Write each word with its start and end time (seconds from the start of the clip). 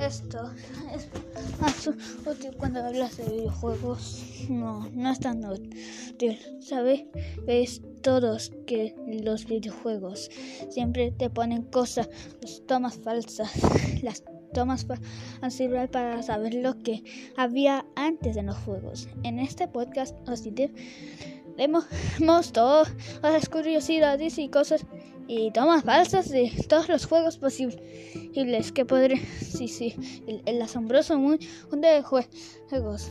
esto 0.00 0.52
es 0.94 1.08
más 1.60 1.86
útil 1.86 2.56
cuando 2.56 2.84
hablas 2.84 3.16
de 3.16 3.24
videojuegos. 3.24 4.24
No, 4.48 4.88
no 4.92 5.10
es 5.12 5.20
tan 5.20 5.44
útil. 5.44 6.38
Sabéis 6.60 7.82
todos 8.02 8.52
que 8.66 8.94
los 9.06 9.46
videojuegos 9.46 10.30
siempre 10.70 11.12
te 11.12 11.30
ponen 11.30 11.62
cosas, 11.62 12.08
tomas 12.66 12.96
falsas. 12.96 13.52
Las 14.02 14.24
tomas 14.52 14.86
han 15.40 15.50
servido 15.50 15.86
para 15.90 16.22
saber 16.22 16.54
lo 16.54 16.78
que 16.78 17.04
había 17.36 17.86
antes 17.94 18.36
en 18.36 18.46
los 18.46 18.56
juegos. 18.58 19.08
En 19.22 19.38
este 19.38 19.68
podcast 19.68 20.16
os 20.28 20.42
Vemos 21.56 21.84
todas 22.52 22.92
las 23.22 23.48
curiosidades 23.48 24.38
y 24.38 24.48
cosas 24.48 24.86
y 25.30 25.52
tomas 25.52 25.84
falsas 25.84 26.28
de 26.28 26.50
todos 26.68 26.88
los 26.88 27.06
juegos 27.06 27.38
posibles 27.38 28.72
que 28.72 28.84
podré. 28.84 29.18
Sí, 29.40 29.68
sí, 29.68 29.94
el, 30.26 30.42
el 30.44 30.60
asombroso 30.60 31.16
mundo 31.18 31.46
de 31.70 32.02
juegos. 32.02 33.10